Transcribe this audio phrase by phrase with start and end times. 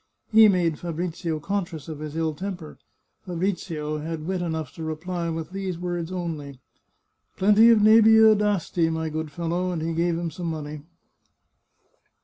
[0.31, 2.79] He made Fabrizio conscious of his ill temper.
[3.23, 6.59] Fabrizio had wit enough to reply with these words only,"
[7.37, 10.81] Plenty of nebieu d'Asti, my good fellow," and he gave him some money.